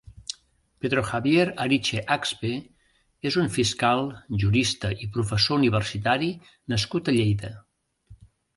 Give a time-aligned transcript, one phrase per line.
[0.83, 2.53] Pedro Javier Ariche Axpe
[3.31, 4.03] és un fiscal,
[4.45, 6.33] jurista i professor universitari
[6.75, 7.55] nascut a Lleida.